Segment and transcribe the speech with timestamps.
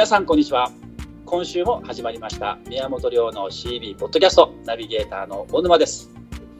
[0.00, 0.72] 皆さんこんにちは。
[1.26, 2.58] 今週も始まりました。
[2.66, 4.54] 宮本亮の CB ポッドキャスト。
[4.64, 6.08] ナビゲーターの小沼です。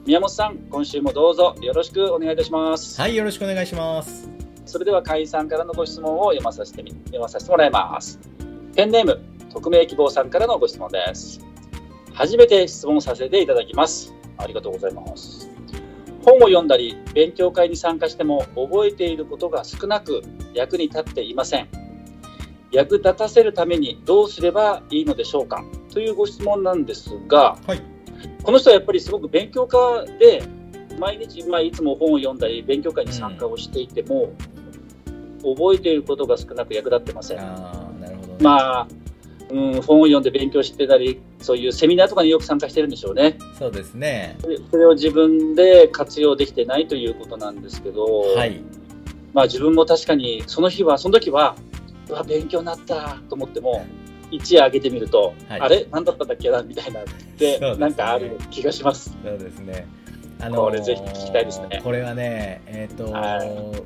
[0.05, 1.55] 宮本さん今週もどうぞ。
[1.59, 3.01] よろしくお願いいたします。
[3.01, 4.29] はいよろしくお願いします。
[4.67, 8.19] それでは会員さんからのご質問を読まさせてみ読まさせてもらいます。
[8.75, 9.19] ペンネーム
[9.51, 11.39] 匿名希望さんからのご質問です。
[12.13, 14.13] 初めて質問させていただきます。
[14.37, 15.49] ありがとうございます。
[16.23, 20.21] 本を読んだり勉強会に参加しても覚えていることが少なく
[20.53, 21.80] 役に立っていません
[22.71, 25.63] 役立たせるためにどうすればいいのでしょうか？
[25.93, 27.81] というご質問なんですが、はい、
[28.43, 30.43] この人はやっぱりすごく勉強家で
[30.99, 34.33] 毎日、まあ、いつも本を読んだり勉強会に参加をしていても、
[35.43, 37.39] うん、覚えていることが少なく役立ってません。
[37.39, 38.87] あなるほど、ね、まあ
[39.49, 43.37] うん、本を読んで勉強してたり、そういうセミナーとかによく参加してるんでしょうね。
[43.59, 44.37] そうですね。
[44.71, 48.61] それを自分で活用できてないということなんですけど、はい。
[49.33, 51.57] まあ自分も確かに、その日は、その時は、
[52.11, 53.85] うわ、勉強になったと思っても、
[54.29, 55.87] 一夜上げてみると、はい、あれ？
[55.91, 56.61] 何だったんだっけな？
[56.63, 57.03] みたいなっ
[57.37, 59.17] て、ね、なんかある気がします。
[59.23, 59.87] そうですね。
[60.39, 61.81] あのー、これぜひ聞きたいですね。
[61.83, 63.83] これはね、えっ、ー、と、はい、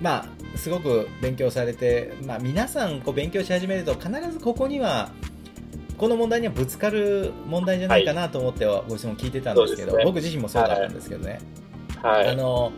[0.00, 5.10] まあ、すごく勉強されて、まあ、皆さんこう勉強し始めると必ずここには
[5.98, 11.40] この問題にはぶつかる問題じゃないかなと思ってはご質問聞いてたんですけど、はい、僕自身もそうだったんですけどね、
[12.02, 12.72] はい、あの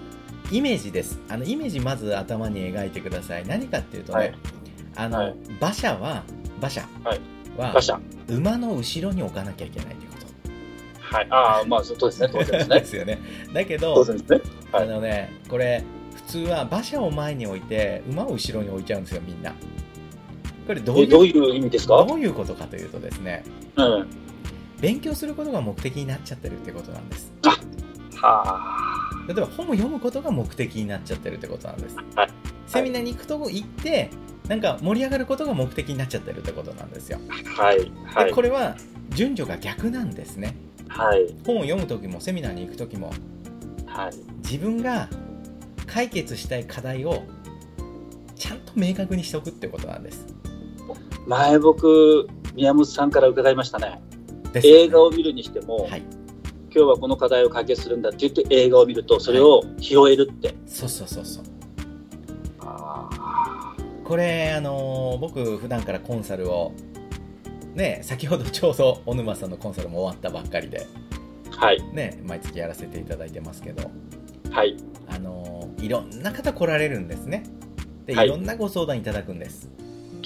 [0.50, 1.18] イメージです。
[1.28, 3.46] あのイメージまず頭に描いてください。
[3.46, 4.34] 何かっていうとね、はい、
[4.96, 6.22] あの、馬車は
[6.58, 6.82] 馬車。
[7.56, 8.00] は、馬車。
[8.28, 11.16] 馬の後ろに置かなきゃいけないということ。
[11.16, 12.28] はい、ああまあそうですね。
[12.32, 12.80] 当然ですね。
[12.80, 13.18] ですよね。
[13.52, 14.14] だけど、ね。
[14.72, 15.84] はい、あのねこれ
[16.26, 19.54] 通は馬車を前に置いて馬を後ろに置いちゃうんですよみんな。
[20.66, 22.04] これどういうどういう意味ですか？
[22.04, 23.44] どういうことかというとですね、
[23.76, 24.08] うん、
[24.80, 27.32] 勉強することが目的になっちゃってるってことなんです。
[27.42, 27.56] あ
[28.16, 28.85] は
[29.26, 32.30] 例えば本を読むことが目的になっちゃってるってことなんです、はい、
[32.66, 34.10] セミナーに行くとこ行って
[34.48, 37.18] なんか盛り上がることが目的になっちゃってるってことなんですよ。
[37.56, 38.76] はい、はい、これは
[39.10, 40.54] 順序が逆なんですね。
[40.88, 41.26] はい。
[41.44, 43.12] 本を読む時もセミナーに行く時も、
[43.86, 44.12] はい、
[44.44, 45.08] 自分が
[45.86, 47.24] 解決したい課題を
[48.36, 50.26] ちゃんと明確にしておくってことなんです。
[51.26, 54.00] 前僕宮本さんから伺いましたね、
[54.54, 56.02] ね、映画を見るにしても、はい、
[56.76, 61.24] 今日はこの課題を解決するんだって言って映画を見るとそれを拾えるって、はい、そうそうそう。
[61.24, 61.44] そう
[64.04, 66.74] これあのー、僕普段からコンサルを
[67.74, 70.86] ね先ほどちょうど小沼さんのコンサルも終わったばっかりで。
[71.50, 71.82] はい。
[71.94, 73.90] ね毎月やらせていただいてますけど。
[74.50, 74.76] はい。
[75.08, 77.44] あのいろんな方来られるんですね。
[78.04, 79.70] で、い、ろんなご相談いただくんです。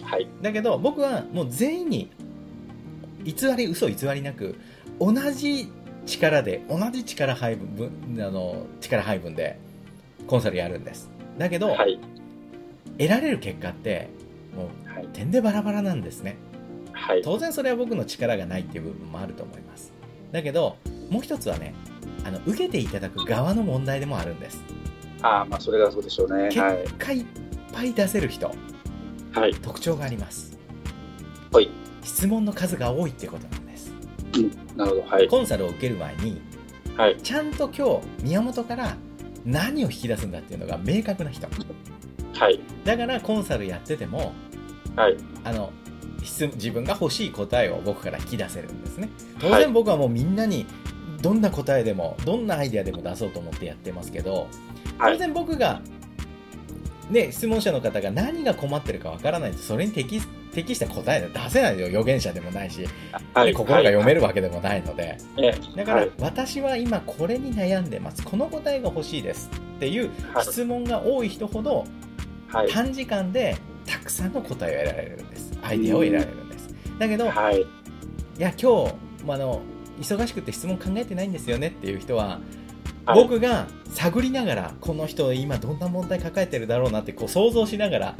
[0.02, 0.26] はい。
[0.42, 2.10] だけど僕はもう全員に
[3.22, 4.56] 偽り嘘偽りなく
[4.98, 5.72] 同じ
[6.06, 9.58] 力で同じ力配分あの力配分で
[10.26, 11.10] コンサルやるんです。
[11.38, 12.00] だけど、はい、
[12.98, 14.08] 得られる結果って
[14.56, 16.36] もう、はい、点でバラバラなんですね、
[16.92, 19.92] はい、当然それは僕の力がないっていう部分もあると思います。
[20.32, 20.76] だけど
[21.10, 21.74] もう一つはね
[22.24, 24.62] あの受けていただく側の問題でもあるんです。
[25.22, 26.48] ああまあそれがそうでしょうね。
[26.48, 27.24] 結果いっ
[27.72, 28.50] ぱい出せる人、
[29.32, 30.58] はい、特徴があります。
[31.52, 31.70] はい。
[32.02, 33.42] 質問の数が多いってこと。
[33.42, 33.59] なんです、
[34.36, 36.40] うん、なるほど、はい、コンサルを受ける前に、
[36.96, 38.96] はい、ちゃんと今日宮本から
[39.44, 41.48] 何を引き出すんだっていうのが明確な人、
[42.34, 44.32] はい、だからコンサルやってても、
[44.96, 45.72] はい、あの
[46.20, 49.08] 自分が欲しい答えを僕から引き出せるんですね。
[49.40, 50.66] 当然僕はもうみんなに
[51.22, 54.48] どんな答えでもどんなアイデアでも出そうと思ってやってますけど
[54.98, 55.80] 当然僕が、
[57.10, 60.20] ね、質問者の方が何が困ってるかわからないとそれに適
[60.52, 62.86] 適した答え出せないよ予言者でもないし、
[63.34, 68.22] はい、心が読めるわけでもないので、はい、だから、私は今これに悩んでます。
[68.24, 70.10] この答えが欲しいですっていう
[70.42, 71.84] 質問が多い人ほど、
[72.70, 73.56] 短時間で
[73.86, 75.52] たくさんの答えを得られるんです。
[75.62, 76.68] アイデアを得られるんです。
[76.98, 77.64] だけど、はい、い
[78.38, 78.94] や今日
[79.28, 79.62] あの
[80.00, 82.40] 忙しくて質問考えてないんですよねっていう人は、
[83.04, 88.16] はい、僕が探りながらこの人今どんな問題抱えてるだろうなってこう想像しながら、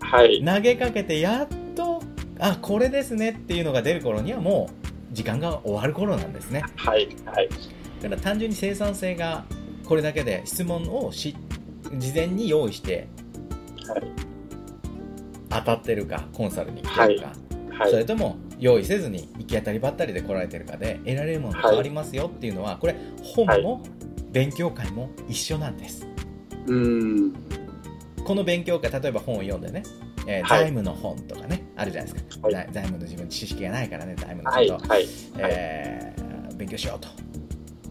[0.00, 1.61] はい、投げかけてやっと
[2.44, 6.64] あこれですねっていうのが出る頃にはもう時間が終わる頃なんですね。
[6.74, 7.48] はい、はい、
[8.00, 9.44] だから単純に生産性が
[9.86, 11.36] これだけで質問をし
[11.94, 13.06] 事前に用意して、
[13.86, 14.02] はい、
[15.50, 17.32] 当たってるかコンサルに来てるか、
[17.78, 23.82] はい、それとも用意せずに行き当たりばったりで来られてるかで得られるものが変わりますよっていうのは、これ本も
[24.32, 26.06] 勉強会も一緒なんです。
[26.66, 27.32] うん。
[28.24, 29.82] この勉強会例えば本を読んでね、
[30.26, 35.06] えー、財務の本とかねあるじゃないですか、はい、財務の自分知識がないからね財務のこと、はい
[35.36, 37.08] えー、勉強しようと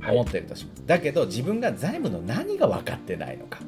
[0.09, 3.59] 思ってるとします、だけど自分が財務の何が分かってないのか。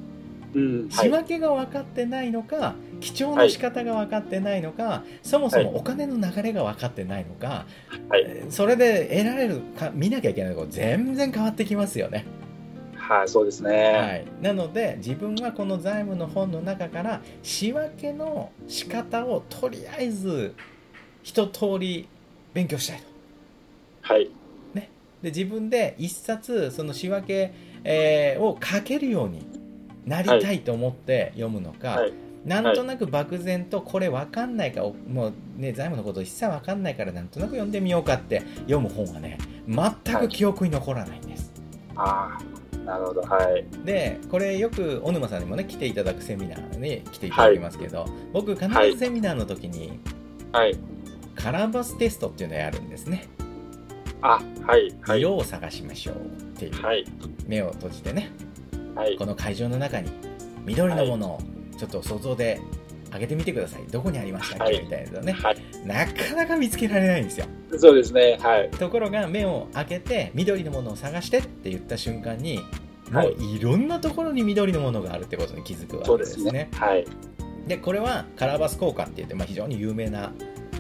[0.55, 7.65] うん仕分けが分かってないのか記帳の仕方が分かってないのか、そもそもお金の流れが分かってないのか、
[8.49, 12.25] それで得られるか見なきゃいけないところ全然変わってきますよね。
[13.03, 14.25] はい、そうですはね。
[14.41, 20.55] い、なので自分はこの財務の本の中から仕分けの仕方をとりあえず
[21.21, 22.07] 一通り
[22.53, 23.03] 勉強したいと。
[24.01, 24.29] はい。
[25.23, 27.53] で自分で一冊その仕分け、
[27.85, 29.47] えーを書けるように
[30.05, 32.13] なりたいと思って読むのか、はい。
[32.45, 41.53] なんとなく漠然とこれ分かんないかおもうね財務のこと一切分かんないからなんとなく読んでみようかって読む本はね全く記憶に残らないんです、
[41.95, 42.39] ああ、
[42.85, 43.21] なるほど。
[43.21, 43.65] はい。
[43.85, 49.99] でこれよく小沼さんにもね来ていただくセミナーに来ていただきますけど、僕必ずセミナーの時に
[50.51, 50.77] はい。
[51.35, 53.27] カラーバステストっていうのをやるんですね、
[54.21, 54.93] あ、はい。
[55.01, 55.19] はい。
[55.19, 56.19] 色を探しましょうっ
[56.59, 57.05] ていう、はい。
[57.47, 58.31] 目を閉じてね
[58.95, 59.25] はいこ。
[59.25, 60.11] の会場の中に
[60.65, 61.41] 緑のものを
[61.77, 62.61] ちょっと想像で
[63.11, 65.57] 上げてみてくださいどこにありましたっけ、はいみたいなのねはい。
[65.85, 67.47] なかなか見つけられないんですよ
[67.79, 68.37] そうですね。
[68.41, 68.69] はい。
[68.71, 72.59] ところが目を開けて緑のものを探してって言った瞬間に
[73.11, 76.69] もはいういろんなところに緑のものがあるってことに気づくわけですすねね。
[76.73, 77.05] はい。
[77.67, 80.33] でこれはカラーバス効果って言って、まあ、非常に有名な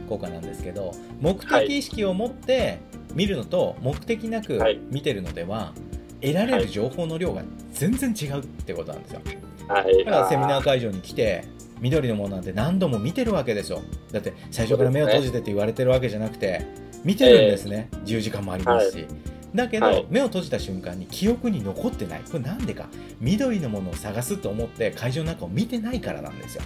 [0.09, 2.79] 効果なんですけど目的意識を持って
[3.13, 5.73] 見るのと目的なくはい見てるのでは
[6.21, 9.21] 得られる情報の量が全然違うってことなんですよ
[9.67, 10.03] はい。
[10.03, 11.45] だからセミナー会場に来て
[11.83, 13.81] 緑のものなんて何度も見てるわけですよ。
[14.11, 16.65] だって最初から目を閉じてって言われてるわけじゃなくて
[17.03, 19.05] 見てるんですね、10時間もありますし、
[19.53, 20.07] だけど、はい。
[20.09, 22.21] 目を閉じた瞬間に記憶に残ってない。
[22.21, 22.87] これなんでか。
[23.19, 26.63] 緑のものを探すと思って会場の中を見てないからなんですよ。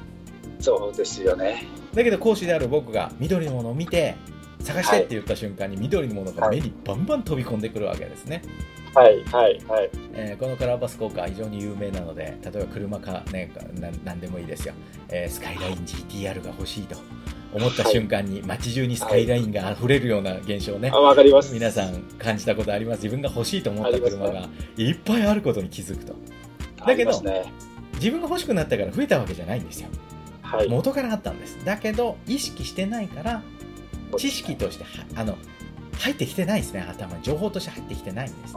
[0.60, 1.64] そうですよね。
[1.94, 4.16] だけど講師である僕が緑のものを見て
[4.62, 8.46] 探してって言った瞬間に緑のものが目にバンバン飛び込んでくるわけですね、はい。
[8.94, 9.24] はい。
[9.28, 9.60] はい。
[10.14, 14.74] えーこのカラーバス効果は非常に有名なので例えば車かねななんでもいいですよ、
[15.10, 16.98] えースカイライン GTR が欲しいと
[17.54, 21.54] 思った瞬間に街中にスカイラインが溢れるような現象ね、あ、わかります。
[21.54, 26.16] 皆さん感じたことあります自分が欲しいと思った車がいっぱいあることに気づくと
[26.86, 27.52] だけどね。
[27.96, 29.90] 自分が欲しくなったから増えたわけじゃないんですよ
[30.42, 30.70] はい。
[30.70, 33.42] 元からあったんですだけど意識してないから
[34.18, 35.38] 知識としてはあの
[36.00, 38.54] 入ってきてないですね頭に情報として入ってきてないんです。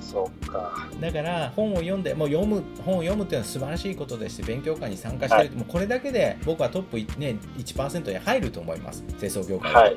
[0.00, 0.88] そうか。
[1.00, 9.96] だから本を読んでもう読む本を読むっていうのは素晴らしいことですし勉強会に参加してる、はいもうこれだけで僕はトップ、ね、1%に入ると思います清掃業界で、はい。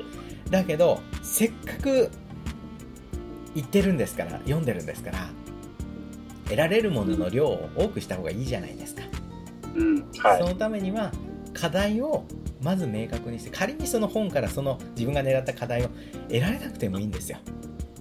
[0.50, 2.10] だけどせっかく
[3.54, 5.28] 言ってるんですから読んでるんですから
[6.44, 9.02] 得られるものの量を多くした方がいいじゃないですか、
[9.76, 10.04] うん。
[10.18, 10.42] はい。
[10.42, 11.12] そのためには
[11.54, 12.24] 課題を
[12.62, 15.88] まず明確にして仮にその本からその自分が狙った課題を
[16.28, 17.38] 得られなくてもいいんですよ。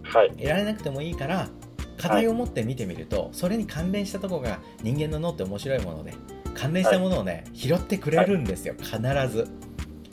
[0.03, 0.31] はい。
[0.31, 1.50] 得られなくてもいいから
[1.97, 6.13] 課題を持って見てみると、それに関連したところが人間の脳って面白いもので
[6.53, 8.73] 関連したものをね、拾ってくれるんですよ。
[8.79, 8.97] 必
[9.29, 9.47] ず。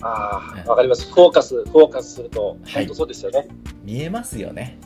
[0.02, 1.10] あうんあ、わかります。
[1.12, 2.84] フォーカス、フォーカスすると、はい。
[2.84, 3.48] 本当そうですよね。
[3.82, 4.78] 見えますよね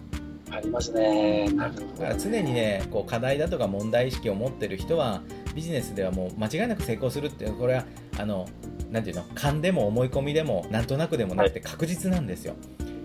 [0.60, 1.48] ありますね。
[1.50, 5.22] なるだほ常にねこう課題だとか問題意識を持ってる人は
[5.54, 7.84] ビジネスではもう間違いなく成功するっていうこれは
[8.18, 8.46] あの
[8.90, 12.54] なんていうの勘でも思い込みでもなんとなくでもなくて確実なんですよ、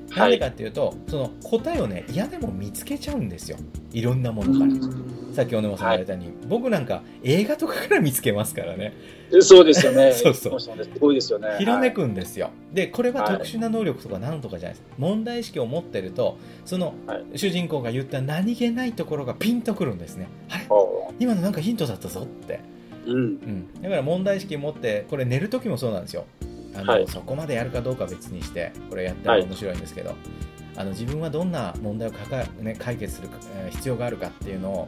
[0.10, 0.16] ど。
[0.16, 3.58] なんでかっていうとその答えをね嫌でも見つけちゃうんですよ。
[3.92, 4.74] いろんなものから、
[5.36, 8.94] さっき小沼さんが言われたように、僕なんか映画とかから見つけますからね。
[9.42, 10.14] そうですよね。
[10.16, 10.60] そうそう。
[10.60, 11.56] すごいですよね。
[11.60, 11.94] ひらめはい。
[11.94, 17.24] くんですよ、でこれは特殊な能力とか何とかじゃないです、問題意識を持ってるとそのはい。
[17.36, 20.28] 主人公が言った何気ないところがピンとくるんですね。
[20.50, 20.66] あれ？
[20.70, 23.20] お今のなんかヒントだったぞって、ーうん。
[23.20, 26.26] うん、だから問題意識を持ってこれ寝る時もそうなんですよ。
[26.76, 27.08] あの、はい。
[27.08, 30.14] そこまでやるかどうかは別にしてこれやったら面白いんですけど、
[30.76, 34.88] あの自分はどんな問題をかか、ね、解決するか、えー必要があるかっていうのを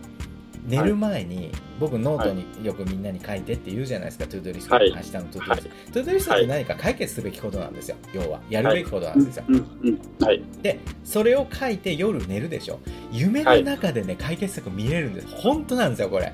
[0.67, 4.89] 寝る前に、僕ノートによくみんなに書いてって言うじゃないですか、 to-do list、はい。
[4.91, 7.95] 明日の to-do list、to-do list って何か解決すべきことなんですよ。
[8.13, 8.41] 要は。
[8.49, 9.45] やるべきことなんですよ。
[10.61, 12.79] でそれを書いて夜寝るでしょ。
[13.11, 15.27] 夢の中でね、解決策見れるんです。
[15.27, 16.33] 本当なんですよこれ。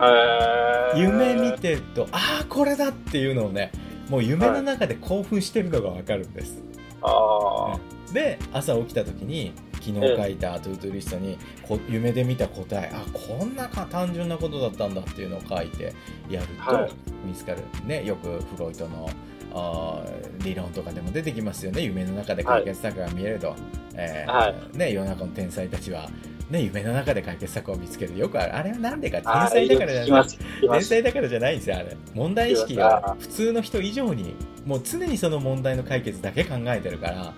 [0.00, 0.74] えー。
[0.96, 3.72] 夢見てるとああこれだっていうのをね
[4.08, 6.62] もう夢の中で興奮してるのが分かるんです、
[7.02, 7.76] あ
[8.12, 9.52] で朝起きた時に
[9.84, 15.92] 昨日書いた to-do list にこ夢で見た答えあこんなか単純なことだったんだっていうのを書いて
[16.30, 16.88] やるはい。
[16.88, 16.94] と
[17.26, 19.10] 見つかる、ね、よくフロイトの
[19.52, 21.82] あー理論とかでも出てきますよね。
[21.82, 23.54] 夢の中で解決策が見えると、
[23.94, 26.10] えーはね、世の中の天才たちは、
[26.50, 28.18] ね、夢の中で解決策を見つける。
[28.18, 28.56] よくある。
[28.56, 29.48] あれはなんでかあ。
[29.48, 30.26] 天才だからじゃない。
[30.60, 31.96] 天才だからじゃないんですよあれ。
[32.14, 34.34] 問題意識が普通の人以上に
[34.66, 37.34] もう常にその問題の解決だけ考えてるから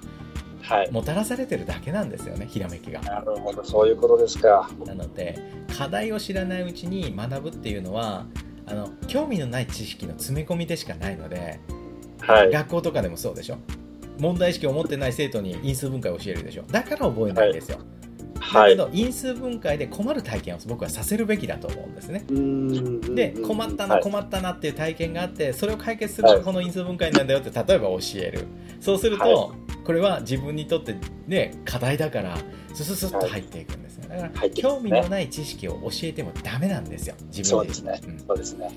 [0.91, 3.01] もたらされてるだけなんですよね、ひらめきが。
[3.01, 4.71] なるほど、そういうことですか。
[4.85, 5.39] なので、
[5.77, 8.27] 課題を知らないうちに学ぶっていうのは、
[8.67, 11.61] あの興味のない知識の詰め込みでしかないので、
[12.21, 13.59] はい、学校とかでもそうでしょ。
[14.19, 16.63] 問題意識を持ってない生徒に因数分解を教えるでしょ。
[16.63, 17.79] だから覚えないんですよ、
[18.41, 22.25] はい、だけど因数分解で困る体験を僕はさせるべきだと思うんですね。
[23.15, 28.47] で困ったな困ったなっていう体験があってそれを解決するこの因数分解なんだよって例えば教える。
[28.81, 29.55] そうすると、
[29.87, 30.97] これは自分にとって
[31.29, 32.37] ね課題だから
[32.75, 37.73] スススッと入っていくんですねだから興味のない知識を教えてもダメなんですよ自分で。
[37.75, 38.71] そうですね、そうですね。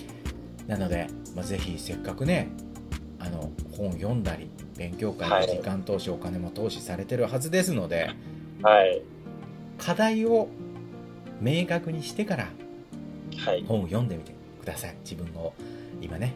[0.67, 2.49] なので、まあ、ぜひせっかくね
[3.17, 8.11] あの本読んだり勉強会の時間投資、はい、お金も投資されてるはずですので、
[8.61, 9.01] はい、
[9.79, 10.47] 課題を
[11.41, 12.49] 明確にしてから
[13.67, 14.95] 本を読んでみてください。
[15.03, 15.53] 自分の
[16.01, 16.35] 今ね、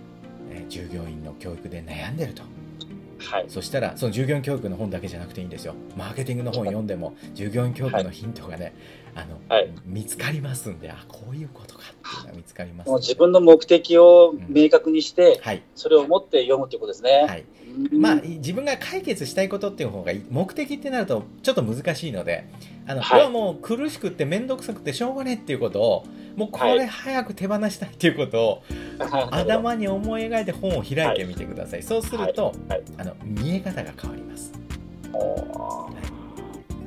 [0.49, 2.41] え従業員の教育で悩んでると
[3.29, 5.75] はい、そしたらその従業員教育の本だけじゃなくていいんですよ。
[5.97, 8.73] マーケティングの本読んでも従業員教育のヒントがね、
[9.13, 17.45] はい、あの、はい、見つかりますんであこういうことかっていうのが見つかります、もう自分の目的を明確にして、うん、はい、それを持って読むということですね、はい。
[17.91, 22.45] まあ、自分が解決したいことっていう方が目的ってなるとちょっと難しいので
[22.85, 28.63] あの、はい、これはもう苦しくて面倒くさくてしょうがねえっていうことをもうこれ早く手放したいっていうことを、
[28.99, 32.53] はい、頭に思い描いて本を開いてみてください、はい、そうすると、
[32.97, 34.51] あの見え方が変わります、
[35.11, 35.89] は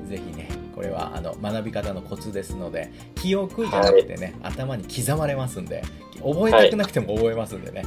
[0.04, 5.82] い、ぜひねこれはあの学び方のコツですので記憶じゃなくてね、頭に刻まれますんで
[6.22, 7.84] 覚えたくなくても覚えますんでね、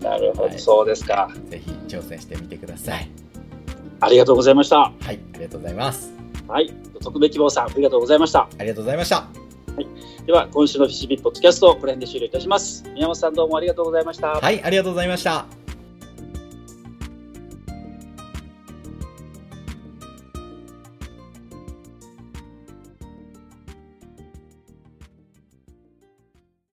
[0.00, 1.30] なるほど、そうですか。
[1.48, 3.08] ぜひ挑戦してみてください。
[4.00, 4.76] ありがとうございました。
[4.78, 5.18] はい。
[5.34, 6.72] ありがとうございますはい。
[7.02, 8.48] 特別希望さんありがとうございました。
[8.58, 9.16] ありがとうございました。
[9.16, 12.84] はい、では今週のフィシビッポッドキャストこれで終了いたします。
[12.94, 14.28] 宮本さんどうもありがとうございました。
[14.28, 15.63] はいありがとうございました